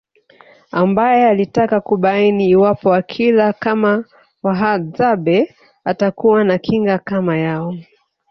Ambae 0.71 1.27
alitaka 1.29 1.81
kubaini 1.81 2.49
iwapo 2.49 2.93
akila 2.93 3.53
kama 3.53 4.05
Wahadzabe 4.43 5.55
atakuwa 5.85 6.43
na 6.43 6.57
kinga 6.57 6.97
kama 6.97 7.37
yao 7.37 7.75